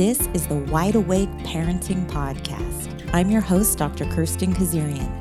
This 0.00 0.26
is 0.28 0.46
the 0.46 0.54
Wide 0.54 0.94
Awake 0.94 1.28
Parenting 1.40 2.06
Podcast. 2.06 3.10
I'm 3.12 3.30
your 3.30 3.42
host, 3.42 3.76
Dr. 3.76 4.06
Kirsten 4.06 4.54
Kazarian. 4.54 5.12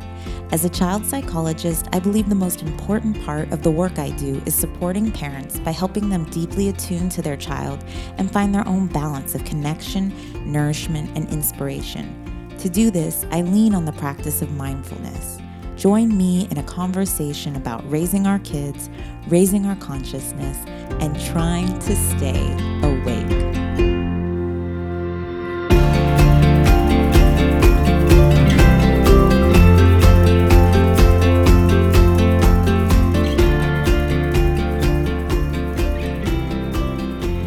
As 0.54 0.64
a 0.64 0.70
child 0.70 1.06
psychologist, 1.06 1.90
I 1.92 2.00
believe 2.00 2.30
the 2.30 2.36
most 2.36 2.62
important 2.62 3.22
part 3.26 3.52
of 3.52 3.62
the 3.62 3.72
work 3.72 4.00
I 4.00 4.12
do 4.12 4.42
is 4.46 4.56
supporting 4.56 5.12
parents 5.12 5.60
by 5.60 5.72
helping 5.72 6.08
them 6.08 6.24
deeply 6.30 6.70
attune 6.70 7.10
to 7.10 7.22
their 7.22 7.36
child 7.36 7.84
and 8.18 8.32
find 8.32 8.56
their 8.56 8.66
own 8.66 8.88
balance 8.88 9.36
of 9.36 9.44
connection, 9.44 10.14
nourishment, 10.50 11.10
and 11.14 11.28
inspiration. 11.28 12.56
To 12.60 12.70
do 12.70 12.90
this, 12.90 13.26
I 13.32 13.42
lean 13.42 13.76
on 13.76 13.84
the 13.84 13.92
practice 13.92 14.42
of 14.42 14.54
mindfulness. 14.54 15.40
Join 15.76 16.18
me 16.18 16.48
in 16.52 16.58
a 16.58 16.64
conversation 16.64 17.58
about 17.58 17.84
raising 17.92 18.26
our 18.26 18.40
kids, 18.40 18.90
raising 19.28 19.66
our 19.66 19.76
consciousness, 19.76 20.58
and 21.02 21.20
trying 21.26 21.68
to 21.80 21.96
stay 21.98 22.56
awake. 22.82 23.19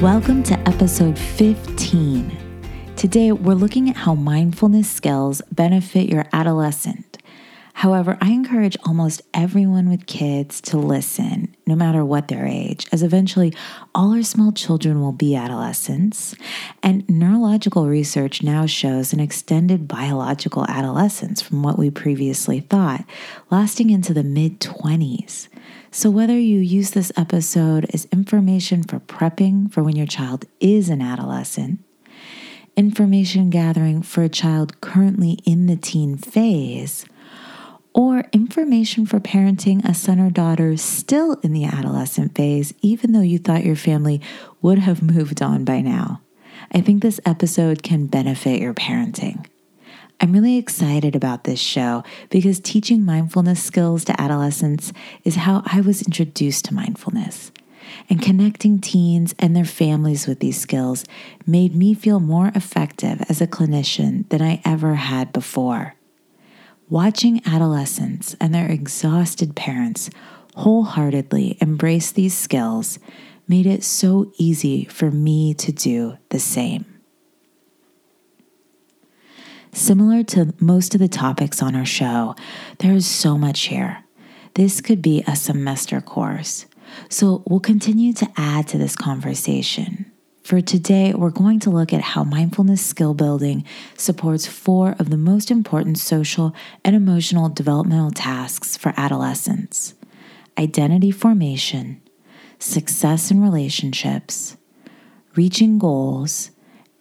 Welcome 0.02 0.42
to 0.45 0.59
episode 0.69 1.16
15. 1.16 2.37
Today, 2.97 3.30
we're 3.30 3.55
looking 3.55 3.88
at 3.88 3.95
how 3.95 4.16
mindfulness 4.16 4.91
skills 4.91 5.42
benefit 5.52 6.09
your 6.09 6.27
adolescent 6.33 7.12
However, 7.75 8.19
I 8.20 8.30
encourage 8.30 8.77
almost 8.84 9.23
everyone 9.34 9.88
with 9.88 10.06
kids 10.06 10.61
to 10.62 10.77
listen, 10.77 11.56
no 11.66 11.75
matter 11.75 12.05
what 12.05 12.28
their 12.28 12.47
age, 12.47 12.87
as 12.92 13.02
eventually 13.02 13.55
all 13.95 14.15
our 14.15 14.23
small 14.23 14.52
children 14.52 15.01
will 15.01 15.12
be 15.12 15.34
adolescents. 15.34 16.34
And 16.83 17.09
neurological 17.09 17.89
research 17.89 18.42
now 18.42 18.66
shows 18.66 19.12
an 19.12 19.20
extended 19.20 19.89
biological 19.89 20.64
adolescence 20.69 21.41
from 21.41 21.62
what 21.62 21.78
we 21.78 21.91
previously 21.91 22.61
thought, 22.61 23.05
lasting 23.50 23.91
into 23.91 24.14
the 24.14 24.22
mid 24.22 24.61
20s. 24.61 25.48
So, 25.95 26.09
whether 26.09 26.39
you 26.39 26.59
use 26.59 26.93
this 26.93 27.12
episode 27.19 27.85
as 27.93 28.07
information 28.07 28.83
for 28.83 28.98
prepping 28.98 29.71
for 29.71 29.83
when 29.83 29.95
your 29.95 30.07
child 30.07 30.47
is 30.59 30.89
an 30.89 31.03
adolescent, 31.03 31.81
information 32.79 33.51
gathering 33.51 34.01
for 34.01 34.23
a 34.23 34.29
child 34.31 34.81
currently 34.81 35.33
in 35.45 35.67
the 35.67 35.77
teen 35.77 36.17
phase, 36.17 37.05
or 37.93 38.25
information 38.33 39.05
for 39.05 39.21
parenting 39.21 39.87
a 39.87 39.93
son 39.93 40.19
or 40.19 40.31
daughter 40.31 40.79
still 40.79 41.34
in 41.43 41.53
the 41.53 41.67
adolescent 41.67 42.34
phase, 42.34 42.73
even 42.81 43.12
though 43.12 43.21
you 43.21 43.39
thought 43.39 43.62
your 43.62 43.77
family 43.77 44.19
would 44.62 44.79
have 44.79 45.03
moved 45.15 45.43
on 45.43 45.62
by 45.62 45.83
now. 45.83 46.23
I 46.73 46.81
think 46.81 47.03
this 47.03 47.21
episode 47.27 47.83
can 47.83 48.06
benefit 48.06 48.62
your 48.62 48.73
parenting. 48.73 49.45
I'm 50.23 50.33
really 50.33 50.56
excited 50.56 51.17
about 51.17 51.42
this 51.42 51.59
show 51.59 52.05
because 52.31 52.61
teaching 52.61 53.05
mindfulness 53.05 53.61
skills 53.61 54.05
to 54.05 54.20
adolescents 54.20 54.92
is 55.25 55.34
how 55.34 55.65
I 55.67 55.81
was 55.81 56.01
introduced 56.03 56.67
to 56.67 56.75
mindfulness. 56.75 57.51
And 58.09 58.23
connecting 58.23 58.78
teens 58.78 59.34
and 59.41 59.56
their 59.56 59.65
families 59.65 60.28
with 60.28 60.39
these 60.39 60.61
skills 60.61 61.05
made 61.45 61.75
me 61.75 61.93
feel 61.93 62.20
more 62.20 62.53
effective 62.55 63.20
as 63.28 63.41
a 63.41 63.48
clinician 63.48 64.28
than 64.28 64.41
I 64.41 64.62
ever 64.65 64.95
had 64.95 65.33
before. 65.33 65.97
Watching 66.89 67.43
adolescents 67.45 68.37
and 68.41 68.55
their 68.55 68.70
exhausted 68.70 69.56
parents 69.56 70.09
wholeheartedly 70.55 71.59
embrace 71.61 72.12
these 72.12 72.37
skills 72.37 73.00
made 73.48 73.67
it 73.67 73.83
so 73.83 74.31
easy 74.39 74.84
for 74.84 75.11
me 75.11 75.53
to 75.55 75.73
do 75.73 76.17
the 76.28 76.39
same. 76.39 76.92
Similar 79.75 80.23
to 80.25 80.53
most 80.61 80.95
of 80.95 81.01
the 81.01 81.09
topics 81.09 81.62
on 81.62 81.75
our 81.75 81.87
show, 81.87 82.37
there 82.78 82.92
is 82.92 83.06
so 83.06 83.39
much 83.39 83.62
here. 83.62 84.05
This 84.55 84.83
could 84.83 85.01
be 85.01 85.25
a 85.27 85.34
semester 85.34 86.03
course. 86.03 86.66
So 87.09 87.43
we'll 87.47 87.60
continue 87.60 88.12
to 88.15 88.31
add 88.37 88.69
to 88.69 88.78
this 88.78 88.97
conversation. 88.97 90.12
For 90.44 90.60
today, 90.60 91.15
we're 91.15 91.31
going 91.31 91.59
to 91.60 91.71
look 91.71 91.93
at 91.93 92.03
how 92.03 92.22
mindfulness 92.22 92.84
skill 92.84 93.15
building 93.15 93.65
supports 93.97 94.47
four 94.47 94.94
of 94.99 95.09
the 95.09 95.16
most 95.16 95.50
important 95.50 95.97
social 95.97 96.54
and 96.84 96.94
emotional 96.94 97.49
developmental 97.49 98.10
tasks 98.10 98.77
for 98.77 98.93
adolescents 98.97 99.94
identity 100.59 101.10
formation, 101.10 102.03
success 102.59 103.31
in 103.31 103.41
relationships, 103.43 104.59
reaching 105.34 105.78
goals, 105.78 106.50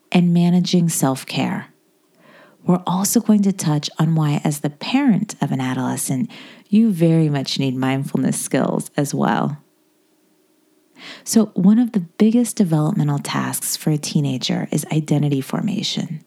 and 0.09 0.33
managing 0.33 0.87
self 0.87 1.25
care. 1.25 1.70
We're 2.63 2.83
also 2.85 3.19
going 3.19 3.41
to 3.43 3.51
touch 3.51 3.89
on 3.97 4.15
why, 4.15 4.41
as 4.43 4.59
the 4.59 4.69
parent 4.69 5.35
of 5.41 5.51
an 5.51 5.59
adolescent, 5.59 6.29
you 6.69 6.91
very 6.91 7.29
much 7.29 7.59
need 7.59 7.75
mindfulness 7.75 8.39
skills 8.39 8.91
as 8.95 9.13
well. 9.13 9.57
So, 11.23 11.47
one 11.47 11.79
of 11.79 11.93
the 11.93 11.99
biggest 11.99 12.57
developmental 12.57 13.19
tasks 13.19 13.75
for 13.75 13.89
a 13.89 13.97
teenager 13.97 14.67
is 14.71 14.85
identity 14.91 15.41
formation. 15.41 16.23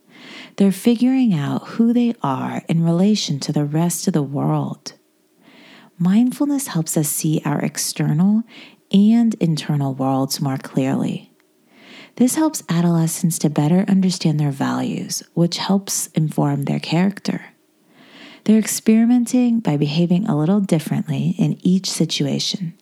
They're 0.57 0.73
figuring 0.73 1.35
out 1.35 1.69
who 1.69 1.93
they 1.93 2.15
are 2.23 2.63
in 2.69 2.85
relation 2.85 3.39
to 3.41 3.53
the 3.53 3.65
rest 3.65 4.07
of 4.07 4.13
the 4.13 4.23
world. 4.23 4.95
Mindfulness 5.99 6.69
helps 6.69 6.97
us 6.97 7.09
see 7.09 7.41
our 7.45 7.61
external 7.61 8.43
and 8.93 9.35
internal 9.35 9.95
worlds 9.95 10.41
more 10.41 10.59
clearly. 10.59 11.34
This 12.17 12.37
helps 12.37 12.63
adolescents 12.69 13.39
to 13.41 13.51
better 13.51 13.85
understand 13.89 14.39
their 14.39 14.53
values, 14.53 15.23
which 15.35 15.59
helps 15.59 16.07
inform 16.09 16.63
their 16.63 16.79
character. 16.79 17.47
They're 18.45 18.59
experimenting 18.59 19.61
by 19.61 19.77
behaving 19.77 20.27
a 20.27 20.37
little 20.37 20.61
differently 20.61 21.35
in 21.39 21.59
each 21.63 21.91
situation 21.91 22.75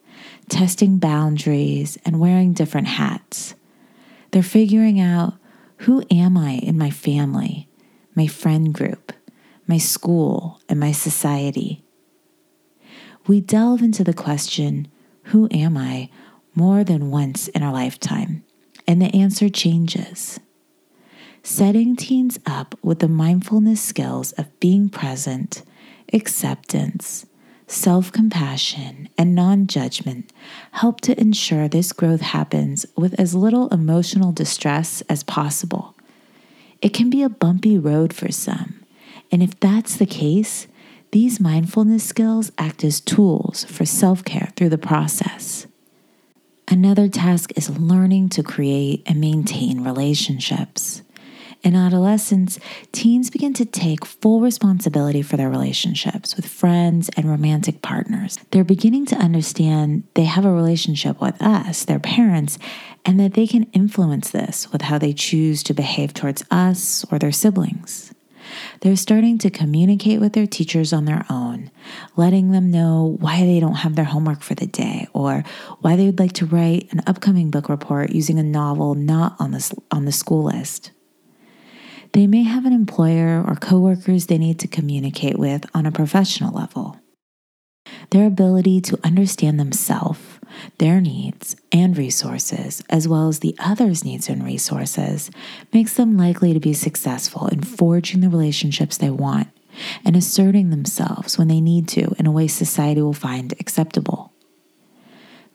testing 0.48 0.98
boundaries, 0.98 1.98
and 2.04 2.20
wearing 2.20 2.52
different 2.52 2.88
hats. 2.88 3.54
They're 4.30 4.42
figuring 4.42 5.00
out 5.00 5.34
who 5.78 6.04
am 6.10 6.36
I 6.36 6.52
in 6.52 6.78
my 6.78 6.90
family, 6.90 7.68
my 8.14 8.26
friend 8.26 8.72
group, 8.72 9.12
my 9.66 9.78
school, 9.78 10.60
and 10.68 10.78
my 10.78 10.92
society. 10.92 11.84
We 13.26 13.40
delve 13.40 13.82
into 13.82 14.04
the 14.04 14.14
question, 14.14 14.88
Who 15.24 15.48
am 15.50 15.76
I? 15.76 16.10
more 16.54 16.84
than 16.84 17.10
once 17.10 17.48
in 17.48 17.62
our 17.62 17.72
lifetime, 17.72 18.44
and 18.86 19.00
the 19.00 19.14
answer 19.14 19.48
changes. 19.48 20.40
Setting 21.42 21.96
teens 21.96 22.38
up 22.46 22.76
with 22.82 23.00
the 23.00 23.08
mindfulness 23.08 23.80
skills 23.80 24.32
of 24.32 24.60
being 24.60 24.88
present, 24.88 25.62
acceptance, 26.12 27.26
self 27.66 28.12
compassion, 28.12 29.08
and 29.18 29.34
non 29.34 29.66
judgment 29.66 30.32
help 30.72 31.00
to 31.00 31.18
ensure 31.20 31.66
this 31.66 31.92
growth 31.92 32.20
happens 32.20 32.86
with 32.96 33.18
as 33.18 33.34
little 33.34 33.68
emotional 33.70 34.30
distress 34.30 35.00
as 35.08 35.24
possible. 35.24 35.96
It 36.80 36.94
can 36.94 37.10
be 37.10 37.22
a 37.22 37.28
bumpy 37.28 37.78
road 37.78 38.12
for 38.12 38.30
some, 38.30 38.84
and 39.32 39.42
if 39.42 39.58
that's 39.58 39.96
the 39.96 40.06
case, 40.06 40.68
these 41.10 41.40
mindfulness 41.40 42.04
skills 42.04 42.52
act 42.56 42.84
as 42.84 43.00
tools 43.00 43.64
for 43.64 43.84
self 43.84 44.24
care 44.24 44.52
through 44.56 44.70
the 44.70 44.78
process. 44.78 45.66
Another 46.72 47.06
task 47.06 47.52
is 47.54 47.68
learning 47.78 48.30
to 48.30 48.42
create 48.42 49.02
and 49.04 49.20
maintain 49.20 49.84
relationships. 49.84 51.02
In 51.62 51.76
adolescence, 51.76 52.58
teens 52.92 53.28
begin 53.28 53.52
to 53.52 53.66
take 53.66 54.06
full 54.06 54.40
responsibility 54.40 55.20
for 55.20 55.36
their 55.36 55.50
relationships 55.50 56.34
with 56.34 56.46
friends 56.46 57.10
and 57.14 57.28
romantic 57.28 57.82
partners. 57.82 58.38
They're 58.52 58.64
beginning 58.64 59.04
to 59.06 59.16
understand 59.16 60.04
they 60.14 60.24
have 60.24 60.46
a 60.46 60.50
relationship 60.50 61.20
with 61.20 61.36
us, 61.42 61.84
their 61.84 62.00
parents, 62.00 62.58
and 63.04 63.20
that 63.20 63.34
they 63.34 63.46
can 63.46 63.64
influence 63.74 64.30
this 64.30 64.72
with 64.72 64.80
how 64.80 64.96
they 64.96 65.12
choose 65.12 65.62
to 65.64 65.74
behave 65.74 66.14
towards 66.14 66.42
us 66.50 67.04
or 67.12 67.18
their 67.18 67.32
siblings. 67.32 68.14
They're 68.80 68.96
starting 68.96 69.38
to 69.38 69.50
communicate 69.50 70.20
with 70.20 70.32
their 70.32 70.46
teachers 70.46 70.92
on 70.92 71.04
their 71.04 71.24
own, 71.30 71.70
letting 72.16 72.50
them 72.50 72.70
know 72.70 73.16
why 73.20 73.44
they 73.44 73.60
don't 73.60 73.76
have 73.76 73.96
their 73.96 74.04
homework 74.04 74.42
for 74.42 74.54
the 74.54 74.66
day 74.66 75.06
or 75.12 75.44
why 75.80 75.96
they 75.96 76.06
would 76.06 76.18
like 76.18 76.32
to 76.34 76.46
write 76.46 76.88
an 76.92 77.02
upcoming 77.06 77.50
book 77.50 77.68
report 77.68 78.10
using 78.10 78.38
a 78.38 78.42
novel 78.42 78.94
not 78.94 79.36
on 79.38 79.52
the, 79.52 79.78
on 79.90 80.04
the 80.04 80.12
school 80.12 80.44
list. 80.44 80.92
They 82.12 82.26
may 82.26 82.42
have 82.42 82.66
an 82.66 82.72
employer 82.72 83.42
or 83.46 83.56
coworkers 83.56 84.26
they 84.26 84.38
need 84.38 84.58
to 84.60 84.68
communicate 84.68 85.38
with 85.38 85.64
on 85.74 85.86
a 85.86 85.92
professional 85.92 86.54
level. 86.54 86.98
Their 88.10 88.26
ability 88.26 88.82
to 88.82 88.98
understand 89.02 89.58
themselves, 89.58 90.20
their 90.78 91.00
needs, 91.00 91.56
and 91.70 91.96
resources, 91.96 92.82
as 92.88 93.08
well 93.08 93.28
as 93.28 93.40
the 93.40 93.54
other's 93.58 94.04
needs 94.04 94.28
and 94.28 94.44
resources, 94.44 95.30
makes 95.72 95.94
them 95.94 96.16
likely 96.16 96.52
to 96.52 96.60
be 96.60 96.72
successful 96.72 97.48
in 97.48 97.62
forging 97.62 98.20
the 98.20 98.28
relationships 98.28 98.96
they 98.96 99.10
want 99.10 99.48
and 100.04 100.16
asserting 100.16 100.70
themselves 100.70 101.38
when 101.38 101.48
they 101.48 101.60
need 101.60 101.88
to 101.88 102.14
in 102.18 102.26
a 102.26 102.32
way 102.32 102.46
society 102.46 103.00
will 103.00 103.12
find 103.12 103.52
acceptable. 103.58 104.32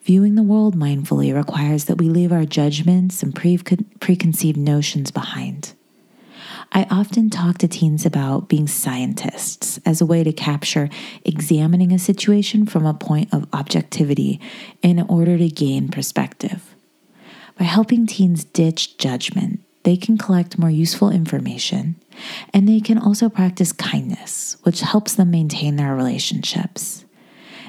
Viewing 0.04 0.36
the 0.36 0.44
world 0.44 0.76
mindfully 0.76 1.36
requires 1.36 1.86
that 1.86 1.98
we 1.98 2.08
leave 2.08 2.32
our 2.32 2.46
judgments 2.46 3.22
and 3.22 3.36
pre- 3.36 3.58
preconceived 3.58 4.58
notions 4.58 5.12
behind. 5.12 5.74
I 6.72 6.86
often 6.92 7.30
talk 7.30 7.58
to 7.60 7.68
teens 7.68 8.06
about 8.06 8.50
being 8.50 8.68
scientists 8.68 9.80
as 9.86 10.02
a 10.02 10.06
way 10.06 10.24
to 10.24 10.34
capture 10.34 10.90
examining 11.24 11.92
a 11.92 12.00
situation 12.00 12.66
from 12.66 12.86
a 12.86 12.94
point 12.94 13.34
of 13.34 13.48
objectivity 13.54 14.40
in 14.82 15.02
order 15.02 15.38
to 15.38 15.50
gain 15.50 15.90
perspective. 15.90 16.76
By 17.58 17.66
helping 17.66 18.06
teens 18.06 18.44
ditch 18.44 18.98
judgment, 18.98 19.62
they 19.84 19.98
can 19.98 20.18
collect 20.18 20.60
more 20.60 20.70
useful 20.70 21.10
information 21.10 21.96
and 22.54 22.68
they 22.68 22.80
can 22.80 22.98
also 22.98 23.30
practice 23.30 23.72
kindness, 23.72 24.58
which 24.64 24.82
helps 24.82 25.16
them 25.16 25.32
maintain 25.32 25.76
their 25.78 25.96
relationships. 25.96 27.06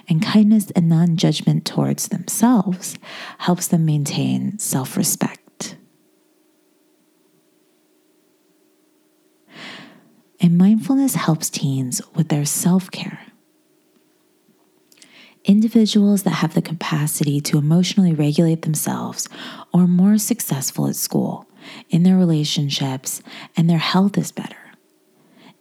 And 0.09 0.23
kindness 0.23 0.71
and 0.73 0.89
non 0.89 1.17
judgment 1.17 1.65
towards 1.65 2.09
themselves 2.09 2.97
helps 3.39 3.69
them 3.69 3.85
maintain 3.85 4.59
self 4.59 4.97
respect. 4.97 5.41
And 10.41 10.57
mindfulness 10.57 11.15
helps 11.15 11.51
teens 11.51 12.01
with 12.15 12.29
their 12.29 12.45
self 12.45 12.91
care. 12.91 13.21
Individuals 15.45 16.25
that 16.25 16.31
have 16.31 16.55
the 16.55 16.63
capacity 16.63 17.41
to 17.41 17.59
emotionally 17.59 18.13
regulate 18.13 18.63
themselves 18.63 19.29
are 19.73 19.87
more 19.87 20.19
successful 20.19 20.87
at 20.87 20.97
school, 20.97 21.49
in 21.89 22.03
their 22.03 22.17
relationships, 22.17 23.23
and 23.57 23.69
their 23.69 23.79
health 23.79 24.19
is 24.19 24.31
better. 24.31 24.57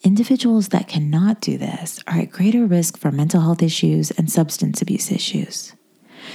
Individuals 0.03 0.69
that 0.69 0.87
cannot 0.87 1.41
do 1.41 1.57
this 1.57 1.99
are 2.05 2.19
at 2.19 2.31
greater 2.31 2.65
risk 2.65 2.97
for 2.97 3.11
mental 3.11 3.41
health 3.41 3.63
issues 3.63 4.11
and 4.11 4.31
substance 4.31 4.81
abuse 4.81 5.11
issues. 5.11 5.73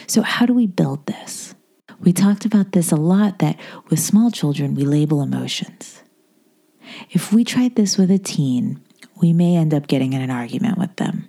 So, 0.07 0.23
how 0.23 0.47
do 0.47 0.55
we 0.55 0.67
build 0.67 1.07
this? 1.07 1.55
We 2.01 2.13
talked 2.13 2.45
about 2.45 2.73
this 2.73 2.91
a 2.91 2.97
lot 2.97 3.39
that 3.39 3.59
with 3.89 4.01
small 4.01 4.31
children, 4.31 4.75
we 4.75 4.85
label 4.85 5.23
emotions. 5.23 6.03
If 7.11 7.33
we 7.33 7.45
tried 7.45 7.77
this 7.77 7.99
with 7.99 8.11
a 8.11 8.19
teen, 8.19 8.81
we 9.21 9.33
may 9.33 9.57
end 9.57 9.75
up 9.75 9.87
getting 9.87 10.13
in 10.13 10.23
an 10.23 10.31
argument 10.31 10.79
with 10.79 10.97
them. 10.97 11.29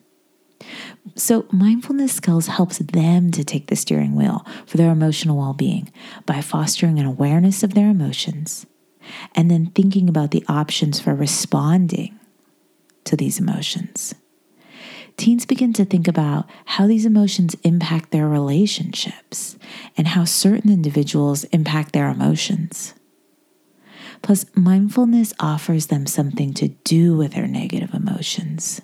So, 1.15 1.45
mindfulness 1.51 2.13
skills 2.13 2.47
helps 2.47 2.79
them 2.79 3.31
to 3.31 3.43
take 3.43 3.67
the 3.67 3.75
steering 3.75 4.15
wheel 4.15 4.45
for 4.65 4.77
their 4.77 4.91
emotional 4.91 5.37
well 5.37 5.53
being 5.53 5.91
by 6.25 6.41
fostering 6.41 6.97
an 6.97 7.05
awareness 7.05 7.61
of 7.61 7.73
their 7.73 7.89
emotions 7.89 8.65
and 9.35 9.51
then 9.51 9.67
thinking 9.67 10.07
about 10.07 10.31
the 10.31 10.45
options 10.47 10.99
for 10.99 11.13
responding 11.13 12.17
to 13.03 13.15
these 13.15 13.39
emotions. 13.39 14.15
Teens 15.17 15.45
begin 15.45 15.73
to 15.73 15.85
think 15.85 16.07
about 16.07 16.49
how 16.65 16.87
these 16.87 17.05
emotions 17.05 17.55
impact 17.63 18.11
their 18.11 18.27
relationships 18.27 19.57
and 19.95 20.07
how 20.07 20.25
certain 20.25 20.71
individuals 20.71 21.43
impact 21.45 21.93
their 21.93 22.09
emotions. 22.09 22.95
Plus, 24.23 24.45
mindfulness 24.55 25.33
offers 25.39 25.87
them 25.87 26.07
something 26.07 26.53
to 26.55 26.69
do 26.69 27.15
with 27.15 27.33
their 27.33 27.45
negative 27.45 27.93
emotions, 27.93 28.81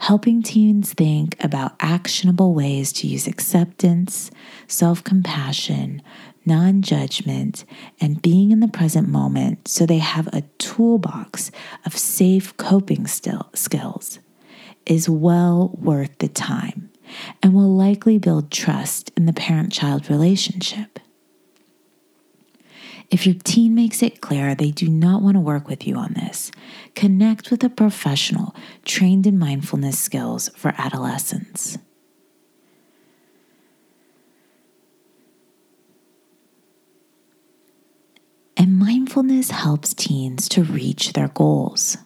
helping 0.00 0.42
teens 0.42 0.92
think 0.92 1.42
about 1.42 1.74
actionable 1.80 2.54
ways 2.54 2.92
to 2.92 3.08
use 3.08 3.26
acceptance, 3.26 4.30
self 4.68 5.02
compassion, 5.02 6.00
non 6.46 6.82
judgment, 6.82 7.64
and 8.00 8.22
being 8.22 8.52
in 8.52 8.60
the 8.60 8.68
present 8.68 9.08
moment 9.08 9.66
so 9.66 9.84
they 9.84 9.98
have 9.98 10.28
a 10.28 10.42
toolbox 10.58 11.50
of 11.84 11.96
safe 11.96 12.56
coping 12.56 13.06
still, 13.06 13.50
skills 13.54 14.20
is 14.88 15.08
well 15.08 15.70
worth 15.80 16.16
the 16.18 16.28
time 16.28 16.90
and 17.42 17.54
will 17.54 17.74
likely 17.74 18.18
build 18.18 18.50
trust 18.50 19.10
in 19.16 19.26
the 19.26 19.32
parent 19.32 19.72
child 19.72 20.10
relationship. 20.10 20.98
If 23.10 23.26
your 23.26 23.36
teen 23.42 23.74
makes 23.74 24.02
it 24.02 24.20
clear 24.20 24.54
they 24.54 24.70
do 24.70 24.88
not 24.88 25.22
want 25.22 25.36
to 25.36 25.40
work 25.40 25.66
with 25.66 25.86
you 25.86 25.96
on 25.96 26.12
this, 26.12 26.50
connect 26.94 27.50
with 27.50 27.64
a 27.64 27.70
professional 27.70 28.54
trained 28.84 29.26
in 29.26 29.38
mindfulness 29.38 29.98
skills 29.98 30.50
for 30.50 30.74
adolescents. 30.76 31.78
And 38.58 38.78
mindfulness 38.78 39.52
helps 39.52 39.94
teens 39.94 40.48
to 40.50 40.62
reach 40.62 41.14
their 41.14 41.28
goals. 41.28 41.96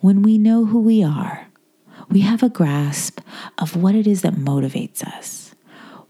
When 0.00 0.22
we 0.22 0.38
know 0.38 0.64
who 0.64 0.80
we 0.80 1.04
are, 1.04 1.46
we 2.08 2.20
have 2.20 2.42
a 2.42 2.48
grasp 2.48 3.20
of 3.58 3.76
what 3.76 3.94
it 3.94 4.06
is 4.06 4.22
that 4.22 4.34
motivates 4.34 5.02
us 5.02 5.47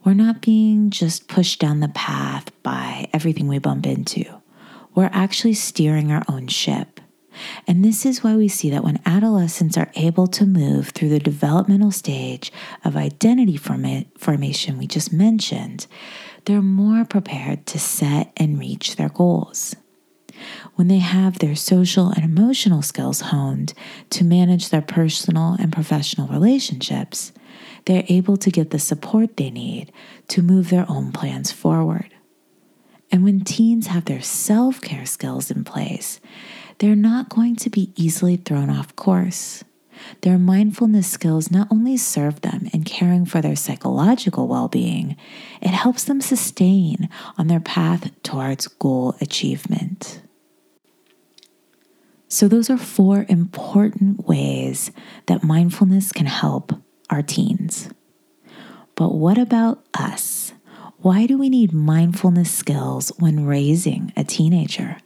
we're 0.08 0.14
not 0.14 0.40
being 0.40 0.88
just 0.88 1.28
pushed 1.28 1.60
down 1.60 1.81
the 1.81 1.88
path 1.88 2.50
by 2.62 3.10
everything 3.12 3.46
we 3.46 3.58
bump 3.58 3.84
into. 3.84 4.25
We're 4.94 5.10
actually 5.12 5.52
steering 5.52 6.10
our 6.10 6.22
own 6.31 6.46
ship. 6.46 6.99
And 7.66 7.84
this 7.84 8.06
is 8.06 8.25
why 8.25 8.34
we 8.34 8.49
see 8.49 8.70
that 8.70 8.82
when 8.82 9.02
adolescents 9.05 9.76
are 9.76 9.93
able 9.96 10.26
to 10.28 10.46
move 10.46 10.88
through 10.88 11.10
the 11.10 11.19
developmental 11.19 11.90
stage 11.90 12.50
of 12.87 12.96
identity 12.96 13.58
forma- 13.58 14.06
formation 14.16 14.78
we 14.78 14.87
just 14.87 15.12
mentioned, 15.12 15.87
they're 16.46 16.62
more 16.62 17.05
prepared 17.05 17.66
to 17.66 17.78
set 17.78 18.32
and 18.38 18.58
reach 18.58 18.96
their 18.96 19.10
goals. 19.10 19.76
When 20.76 20.88
they 20.88 21.00
have 21.00 21.38
their 21.38 21.55
social 21.55 22.08
and 22.08 22.25
emotional 22.25 22.81
skills 22.81 23.20
honed 23.20 23.75
to 24.08 24.25
manage 24.25 24.70
their 24.70 24.81
personal 24.81 25.55
and 25.60 25.70
professional 25.70 26.28
relationships, 26.28 27.32
they're 27.88 28.05
able 28.08 28.37
to 28.37 28.50
get 28.50 28.69
the 28.69 28.79
support 28.79 29.38
they 29.38 29.49
need 29.49 29.90
to 30.29 30.43
move 30.43 30.69
their 30.69 30.85
own 30.90 31.11
plans 31.11 31.50
forward. 31.50 32.12
And 33.11 33.25
when 33.25 33.40
teens 33.40 33.87
have 33.87 34.05
their 34.05 34.20
self 34.20 34.82
care 34.82 35.06
skills 35.06 35.50
in 35.50 35.64
place, 35.64 36.20
they're 36.79 36.94
not 36.94 37.31
going 37.31 37.56
to 37.56 37.70
be 37.70 37.90
easily 37.96 38.37
thrown 38.37 38.69
off 38.69 38.94
course. 38.94 39.64
Their 40.20 40.37
mindfulness 40.37 41.11
skills 41.11 41.50
not 41.50 41.67
only 41.70 41.96
serve 41.96 42.43
them 42.43 42.69
in 42.75 42.85
caring 42.85 43.25
for 43.25 43.40
their 43.40 43.56
psychological 43.56 44.49
well 44.49 44.69
being, 44.69 45.17
it 45.62 45.70
helps 45.70 46.05
them 46.05 46.20
sustain 46.20 47.08
on 47.38 47.46
their 47.46 47.58
path 47.58 48.11
towards 48.23 48.69
goal 48.69 49.17
achievement. 49.23 50.20
So, 52.29 52.49
those 52.49 52.69
are 52.69 52.76
four 52.76 53.25
important 53.31 54.29
ways 54.29 54.91
that 55.25 55.43
mindfulness 55.43 56.12
can 56.12 56.26
help 56.26 56.75
our 57.10 57.22
teens. 57.22 57.90
But 58.94 59.14
what 59.14 59.38
about 59.38 59.84
us? 59.94 60.52
Why 60.99 61.26
do 61.26 61.38
we 61.38 61.49
need 61.49 61.72
mindfulness 61.72 62.50
skills 62.50 63.12
when 63.19 63.46
raising 63.46 64.12
a 64.16 64.25
teenager? 64.25 64.96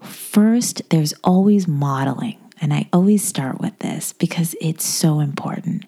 First, 0.00 0.88
there's 0.88 1.12
always 1.22 1.68
modeling. 1.68 2.38
And 2.60 2.72
I 2.72 2.88
always 2.92 3.24
start 3.24 3.60
with 3.60 3.78
this 3.80 4.12
because 4.12 4.54
it's 4.60 4.84
so 4.84 5.20
important. 5.20 5.84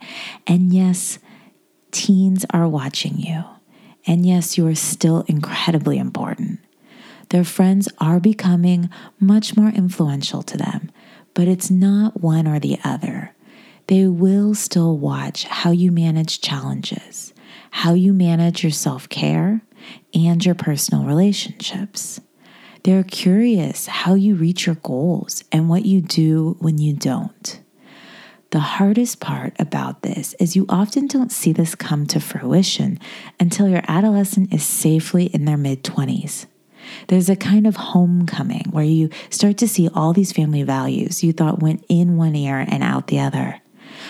And 0.46 0.74
yes, 0.74 1.18
teens 1.92 2.44
are 2.50 2.68
watching 2.68 3.18
you. 3.18 3.44
And 4.06 4.26
yes, 4.26 4.58
you 4.58 4.66
are 4.66 4.74
still 4.74 5.24
incredibly 5.28 5.98
important. 5.98 6.58
Their 7.30 7.44
friends 7.44 7.88
are 7.98 8.20
becoming 8.20 8.90
much 9.18 9.56
more 9.56 9.68
influential 9.68 10.42
to 10.42 10.58
them, 10.58 10.90
but 11.32 11.48
it's 11.48 11.70
not 11.70 12.20
one 12.20 12.46
or 12.46 12.58
the 12.58 12.78
other 12.84 13.34
they 13.86 14.06
will 14.06 14.54
still 14.54 14.96
watch 14.96 15.44
how 15.44 15.70
you 15.70 15.92
manage 15.92 16.40
challenges, 16.40 17.34
how 17.70 17.94
you 17.94 18.12
manage 18.12 18.62
your 18.62 18.72
self 18.72 19.08
care, 19.08 19.62
and 20.14 20.44
your 20.44 20.54
personal 20.54 21.04
relationships. 21.04 22.20
They're 22.84 23.02
curious 23.02 23.86
how 23.86 24.14
you 24.14 24.34
reach 24.34 24.66
your 24.66 24.76
goals 24.76 25.44
and 25.50 25.68
what 25.68 25.84
you 25.84 26.00
do 26.00 26.56
when 26.60 26.78
you 26.78 26.92
don't. 26.94 27.60
The 28.50 28.60
hardest 28.60 29.20
part 29.20 29.54
about 29.58 30.02
this 30.02 30.34
is 30.34 30.54
you 30.54 30.64
often 30.68 31.06
don't 31.06 31.32
see 31.32 31.52
this 31.52 31.74
come 31.74 32.06
to 32.06 32.20
fruition 32.20 33.00
until 33.40 33.68
your 33.68 33.82
adolescent 33.88 34.52
is 34.54 34.62
safely 34.62 35.26
in 35.26 35.44
their 35.44 35.56
mid 35.56 35.82
20s. 35.82 36.46
There's 37.08 37.30
a 37.30 37.36
kind 37.36 37.66
of 37.66 37.76
homecoming 37.76 38.66
where 38.70 38.84
you 38.84 39.10
start 39.30 39.56
to 39.58 39.68
see 39.68 39.88
all 39.94 40.12
these 40.12 40.32
family 40.32 40.62
values 40.62 41.24
you 41.24 41.32
thought 41.32 41.62
went 41.62 41.84
in 41.88 42.16
one 42.16 42.36
ear 42.36 42.64
and 42.68 42.82
out 42.82 43.08
the 43.08 43.18
other 43.18 43.60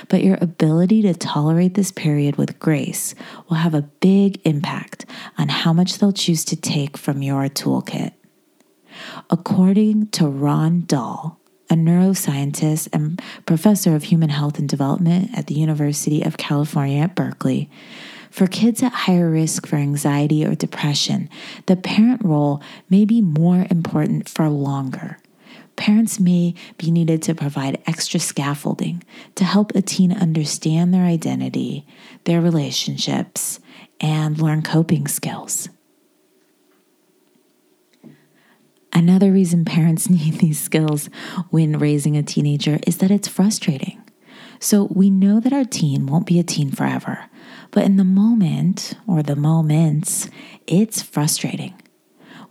but 0.09 0.23
your 0.23 0.39
ability 0.41 1.03
to 1.03 1.15
tolerate 1.15 1.75
this 1.75 1.93
period 1.93 2.37
with 2.37 2.59
grace 2.59 3.15
will 3.49 3.57
have 3.57 3.75
a 3.75 3.83
big 3.83 4.41
impact 4.45 5.07
on 5.39 5.49
how 5.49 5.73
much 5.73 5.99
they'll 5.99 6.13
choose 6.13 6.45
to 6.47 6.57
take 6.57 6.97
from 6.97 7.23
your 7.23 7.49
toolkit. 7.49 8.13
According 9.31 10.09
to 10.09 10.29
Ron 10.29 10.85
Dahl, 10.87 11.41
a 11.71 11.75
neuroscientist 11.75 12.89
and 12.93 13.21
professor 13.47 13.95
of 13.95 14.05
human 14.05 14.29
health 14.31 14.59
and 14.59 14.69
development 14.69 15.31
at 15.37 15.47
the 15.47 15.55
University 15.55 16.23
of 16.23 16.37
California 16.37 17.03
at 17.03 17.15
Berkeley, 17.15 17.71
for 18.31 18.47
kids 18.47 18.83
at 18.83 18.93
higher 18.93 19.31
risk 19.31 19.67
for 19.67 19.77
anxiety 19.77 20.45
or 20.45 20.55
depression, 20.55 21.29
the 21.67 21.77
parent 21.77 22.25
role 22.25 22.61
may 22.91 23.05
be 23.05 23.21
more 23.21 23.67
important 23.71 24.29
for 24.29 24.49
longer 24.49 25.19
parents 25.77 26.21
may 26.21 26.55
be 26.79 26.91
needed 26.91 27.23
to 27.23 27.35
provide 27.35 27.83
extra 27.87 28.21
scaffolding 28.21 29.03
to 29.35 29.45
help 29.45 29.75
a 29.75 29.83
teen 29.83 30.13
understand 30.13 30.93
their 30.93 31.05
identity, 31.05 31.87
their 32.25 32.41
relationships, 32.41 33.61
and 34.01 34.41
learn 34.41 34.63
coping 34.63 35.09
skills. 35.09 35.69
Another 38.93 39.33
reason 39.33 39.65
parents 39.65 40.09
need 40.11 40.35
these 40.35 40.61
skills 40.61 41.11
when 41.51 41.79
raising 41.79 42.17
a 42.17 42.23
teenager 42.23 42.79
is 42.87 42.99
that 42.99 43.11
it's 43.11 43.29
frustrating. 43.29 44.01
So 44.61 44.85
we 44.85 45.11
know 45.11 45.41
that 45.41 45.53
our 45.53 45.65
teen 45.65 46.07
won't 46.07 46.27
be 46.27 46.39
a 46.39 46.45
teen 46.45 46.71
forever, 46.71 47.27
but 47.71 47.85
in 47.85 47.97
the 47.97 48.05
moment 48.05 48.95
or 49.07 49.23
the 49.23 49.37
moments, 49.37 50.31
it's 50.67 51.03
frustrating. 51.03 51.75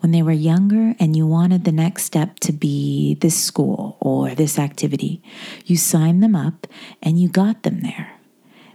When 0.03 0.12
they 0.12 0.22
were 0.22 0.33
younger 0.33 0.95
and 1.00 1.15
you 1.15 1.25
wanted 1.25 1.63
the 1.63 1.72
next 1.72 2.03
step 2.03 2.38
to 2.41 2.51
be 2.51 3.15
this 3.22 3.41
school 3.41 3.95
or 4.01 4.36
this 4.36 4.60
activity, 4.60 5.24
you 5.65 5.77
signed 5.77 6.22
them 6.22 6.36
up 6.36 6.67
and 7.01 7.17
you 7.17 7.29
got 7.29 7.63
them 7.63 7.79
there. 7.79 8.12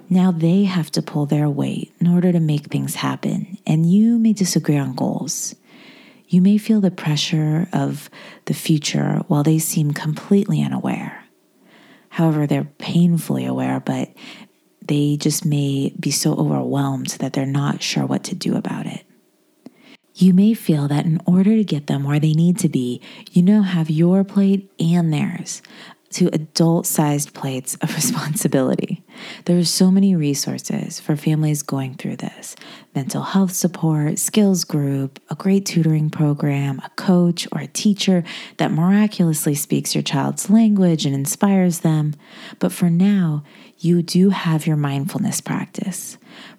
Now 0.08 0.32
they 0.32 0.64
have 0.64 0.90
to 0.92 1.02
pull 1.02 1.26
their 1.26 1.50
weight 1.50 1.92
in 2.00 2.06
order 2.06 2.32
to 2.32 2.40
make 2.40 2.68
things 2.68 2.94
happen, 2.94 3.58
and 3.66 3.92
you 3.92 4.18
may 4.18 4.32
disagree 4.32 4.78
on 4.78 4.94
goals. 4.94 5.54
You 6.28 6.40
may 6.40 6.56
feel 6.56 6.80
the 6.80 6.90
pressure 6.90 7.68
of 7.74 8.08
the 8.46 8.54
future 8.54 9.20
while 9.28 9.42
they 9.42 9.58
seem 9.58 9.92
completely 9.92 10.62
unaware. 10.62 11.24
However, 12.08 12.46
they're 12.46 12.72
painfully 12.78 13.44
aware, 13.44 13.80
but 13.80 14.08
they 14.80 15.18
just 15.18 15.44
may 15.44 15.92
be 16.00 16.10
so 16.10 16.32
overwhelmed 16.36 17.08
that 17.20 17.34
they're 17.34 17.44
not 17.44 17.82
sure 17.82 18.06
what 18.06 18.24
to 18.24 18.34
do 18.34 18.56
about 18.56 18.86
it. 18.86 19.04
You 20.20 20.34
may 20.34 20.52
feel 20.52 20.88
that 20.88 21.06
in 21.06 21.20
order 21.26 21.54
to 21.54 21.62
get 21.62 21.86
them 21.86 22.02
where 22.02 22.18
they 22.18 22.32
need 22.32 22.58
to 22.58 22.68
be, 22.68 23.00
you 23.30 23.40
now 23.40 23.62
have 23.62 23.88
your 23.88 24.24
plate 24.24 24.68
and 24.80 25.12
theirs 25.12 25.62
to 26.10 26.26
adult 26.32 26.86
sized 26.86 27.34
plates 27.34 27.76
of 27.76 27.94
responsibility. 27.94 29.04
There 29.44 29.56
are 29.56 29.64
so 29.64 29.92
many 29.92 30.16
resources 30.16 30.98
for 30.98 31.14
families 31.14 31.62
going 31.62 31.94
through 31.94 32.16
this 32.16 32.56
mental 32.96 33.22
health 33.22 33.52
support, 33.52 34.18
skills 34.18 34.64
group, 34.64 35.20
a 35.30 35.36
great 35.36 35.64
tutoring 35.64 36.10
program, 36.10 36.80
a 36.84 36.90
coach, 36.96 37.46
or 37.52 37.60
a 37.60 37.68
teacher 37.68 38.24
that 38.56 38.72
miraculously 38.72 39.54
speaks 39.54 39.94
your 39.94 40.02
child's 40.02 40.50
language 40.50 41.06
and 41.06 41.14
inspires 41.14 41.80
them. 41.80 42.12
But 42.58 42.72
for 42.72 42.90
now, 42.90 43.44
you 43.78 44.02
do 44.02 44.30
have 44.30 44.66
your 44.66 44.76
mindfulness 44.76 45.40
practice. 45.40 46.18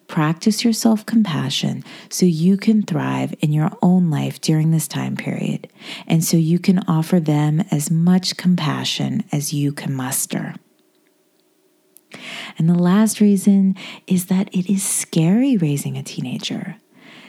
Practice 0.10 0.64
your 0.64 0.74
self 0.74 1.06
compassion 1.06 1.84
so 2.10 2.26
you 2.26 2.58
can 2.58 2.82
thrive 2.82 3.36
in 3.42 3.54
your 3.54 3.70
own 3.84 4.10
life 4.10 4.42
during 4.42 4.72
this 4.72 4.88
time 4.88 5.16
period, 5.16 5.72
and 6.08 6.26
so 6.26 6.36
you 6.36 6.58
can 6.58 6.80
offer 6.88 7.20
them 7.20 7.62
as 7.70 7.92
much 7.92 8.36
compassion 8.36 9.24
as 9.32 9.54
you 9.54 9.72
can 9.72 9.94
muster. 9.94 10.56
And 12.58 12.68
the 12.68 12.74
last 12.74 13.22
reason 13.22 13.76
is 14.08 14.26
that 14.26 14.50
it 14.54 14.68
is 14.68 14.84
scary 14.84 15.56
raising 15.58 15.96
a 15.96 16.02
teenager. 16.02 16.78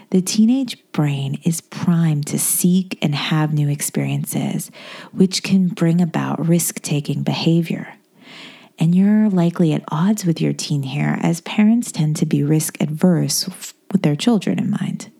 The 0.08 0.22
teenage 0.22 0.82
brain 0.92 1.38
is 1.44 1.60
primed 1.60 2.26
to 2.28 2.38
seek 2.38 2.98
and 3.02 3.14
have 3.14 3.52
new 3.52 3.68
experiences, 3.68 4.70
which 5.12 5.42
can 5.42 5.68
bring 5.68 6.00
about 6.00 6.48
risk 6.48 6.80
taking 6.80 7.24
behavior 7.24 7.99
and 8.80 8.94
you're 8.94 9.28
likely 9.28 9.74
at 9.74 9.84
odds 9.88 10.24
with 10.24 10.40
your 10.40 10.54
teen 10.54 10.82
here 10.82 11.18
as 11.20 11.42
parents 11.42 11.92
tend 11.92 12.16
to 12.16 12.26
be 12.26 12.42
risk 12.42 12.80
adverse 12.80 13.46
with 13.92 14.02
their 14.02 14.16
children 14.16 14.58
in 14.58 14.70
mind. 14.70 15.12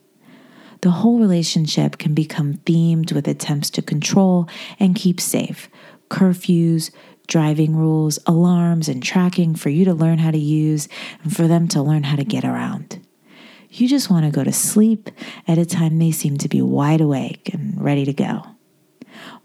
The 0.81 0.91
whole 0.91 1.21
relationship 1.21 1.99
can 1.99 2.15
become 2.15 2.55
themed 2.55 3.13
with 3.13 3.29
attempts 3.29 3.69
to 3.71 3.83
control 3.83 4.49
and 4.79 4.97
keep 4.97 5.21
safe, 5.21 5.69
curfews, 6.09 6.91
driving 7.27 7.77
rules, 7.77 8.19
alarms, 8.27 8.89
and 8.89 9.03
tracking 9.03 9.55
for 9.55 9.69
you 9.69 9.85
to 9.85 9.93
learn 9.93 10.19
how 10.19 10.31
to 10.31 10.39
use 10.39 10.89
and 11.23 11.37
for 11.37 11.47
them 11.47 11.69
to 11.69 11.83
learn 11.83 12.05
how 12.05 12.17
to 12.17 12.25
get 12.25 12.47
around. 12.47 12.99
You 13.69 13.89
just 13.89 14.11
want 14.11 14.25
to 14.25 14.33
go 14.33 14.43
to 14.43 14.53
sleep 14.53 15.11
at 15.47 15.59
a 15.59 15.67
time 15.67 15.99
they 15.99 16.11
seem 16.13 16.39
to 16.39 16.49
be 16.49 16.63
wide 16.63 17.03
awake 17.03 17.51
and 17.53 17.81
ready 17.81 18.07
to 18.07 18.13
go. 18.15 18.43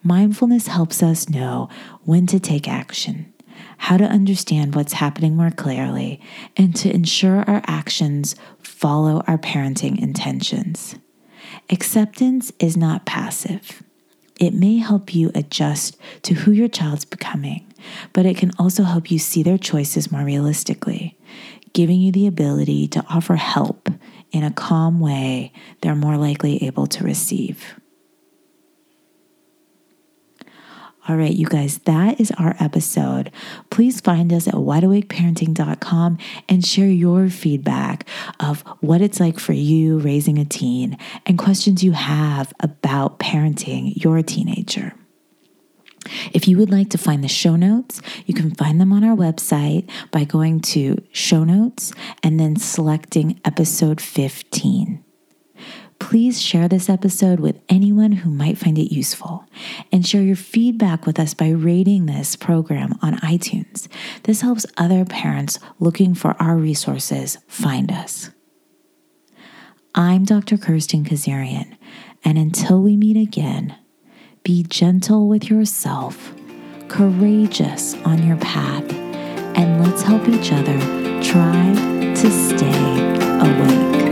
Mindfulness 0.04 0.68
helps 0.68 1.04
us 1.04 1.30
know 1.30 1.68
when 2.06 2.26
to 2.28 2.40
take 2.40 2.68
action 2.68 3.34
how 3.78 3.98
to 3.98 4.04
understand 4.04 4.76
what's 4.76 4.94
happening 4.94 5.36
more 5.36 5.52
clearly, 5.52 6.22
and 6.56 6.76
to 6.76 6.94
ensure 6.94 7.44
our 7.48 7.62
actions 7.68 8.36
follow 8.62 9.24
our 9.28 9.38
parenting 9.38 10.02
intentions. 10.02 10.96
Acceptance 11.70 12.52
is 12.60 12.76
not 12.78 13.06
passive. 13.06 13.84
It 14.40 14.54
may 14.54 14.78
help 14.78 15.16
you 15.16 15.32
adjust 15.34 15.98
to 16.24 16.34
who 16.34 16.52
your 16.52 16.68
child's 16.68 17.06
becoming, 17.06 17.66
but 18.14 18.26
it 18.26 18.38
can 18.38 18.52
also 18.60 18.84
help 18.84 19.10
you 19.10 19.20
see 19.20 19.44
their 19.44 19.58
choices 19.58 20.12
more 20.12 20.24
realistically, 20.24 21.18
giving 21.74 22.00
you 22.00 22.12
the 22.12 22.28
ability 22.28 22.88
to 22.90 23.06
offer 23.10 23.36
help 23.36 23.90
in 24.32 24.44
a 24.44 24.52
calm 24.52 25.00
way 25.00 25.54
they're 25.82 25.96
more 25.96 26.18
likely 26.18 26.64
able 26.64 26.88
to 26.88 27.04
receive. 27.04 27.80
All 31.08 31.18
right, 31.18 31.34
you 31.34 31.46
guys, 31.46 31.78
that 31.80 32.20
is 32.20 32.32
our 32.40 32.56
episode. 32.60 33.32
Please 33.70 34.02
find 34.02 34.34
us 34.34 34.48
at 34.48 34.56
wideawakeparenting.com 34.56 36.18
and 36.50 36.66
share 36.66 36.88
your 36.88 37.30
feedback 37.30 38.08
of 38.40 38.62
what 38.80 39.02
it's 39.02 39.20
like 39.20 39.40
for 39.40 39.54
you 39.54 40.00
raising 40.00 40.40
a 40.40 40.46
teen 40.46 40.98
and 41.28 41.38
questions 41.38 41.84
you 41.84 41.92
have 41.92 42.52
about 42.60 43.20
parenting 43.20 44.04
your 44.04 44.24
teenager. 44.24 44.94
If 46.34 46.48
you 46.48 46.58
would 46.58 46.72
like 46.72 46.90
to 46.90 46.98
find 46.98 47.24
the 47.24 47.28
show 47.28 47.56
notes, 47.56 48.02
you 48.26 48.34
can 48.34 48.56
find 48.56 48.82
them 48.82 48.92
on 48.92 49.04
our 49.04 49.16
website 49.16 49.88
by 50.10 50.24
going 50.24 50.62
to 50.62 51.04
show 51.12 51.44
notes 51.44 51.94
and 52.24 52.40
then 52.40 52.56
selecting 52.56 53.40
episode 53.46 54.02
15 54.02 55.05
please 56.00 56.42
share 56.42 56.68
this 56.68 56.90
episode 56.90 57.40
with 57.40 57.60
anyone 57.70 58.12
who 58.12 58.30
might 58.30 58.58
find 58.58 58.78
it 58.78 58.94
useful 58.94 59.46
and 59.92 60.06
share 60.06 60.22
your 60.22 60.36
feedback 60.36 61.06
with 61.06 61.20
us 61.20 61.34
by 61.34 61.50
rating 61.50 62.06
this 62.06 62.36
program 62.36 62.98
on 63.02 63.18
iTunes. 63.18 63.88
This 64.24 64.42
helps 64.42 64.66
other 64.78 65.06
parents 65.06 65.60
looking 65.80 66.14
for 66.14 66.36
our 66.42 66.58
resources 66.58 67.38
find 67.48 67.92
us. 67.92 68.30
I'm 69.94 70.26
Dr. 70.26 70.58
Kirsten 70.58 71.06
Kazarian, 71.06 71.78
and 72.24 72.38
until 72.38 72.82
we 72.82 72.98
meet 72.98 73.16
again, 73.16 73.78
be 74.44 74.64
gentle 74.64 75.28
with 75.28 75.50
yourself, 75.50 76.34
courageous 76.90 77.96
on 78.04 78.28
your 78.28 78.38
path, 78.38 78.92
and 79.58 79.84
let's 79.84 80.02
help 80.02 80.28
each 80.28 80.52
other 80.52 80.78
try 81.24 81.74
to 82.14 82.30
stay 82.30 83.06
awake. 83.40 84.05